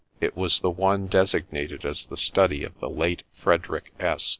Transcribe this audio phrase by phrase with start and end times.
[0.19, 4.23] It was the one designated as the study of the late Frederick S